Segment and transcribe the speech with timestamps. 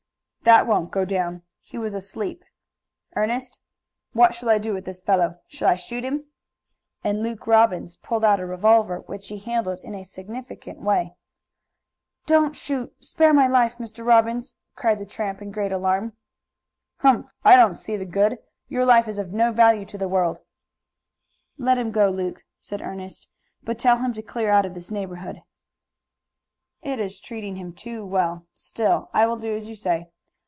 [0.43, 1.43] "That won't go down.
[1.59, 2.43] He was asleep.
[3.15, 3.59] Ernest,
[4.13, 5.37] what shall I do with this fellow?
[5.47, 6.25] Shall I shoot him?"
[7.03, 11.13] and Luke Robbins pulled out a revolver, which he handled in a significant way.
[12.25, 12.91] "Don't shoot!
[13.05, 14.03] Spare my life, Mr.
[14.03, 16.13] Robbins!" cried the tramp in great alarm.
[16.97, 17.27] "Humph!
[17.45, 18.39] I don't see the good.
[18.67, 20.39] Your life is of no value to the world."
[21.59, 23.27] "Let him go, Luke," said Ernest,
[23.61, 25.43] "but tell him to clear out of this neighborhood."
[26.81, 28.47] "It is treating him too well.
[28.55, 30.09] Still, I will do as you say.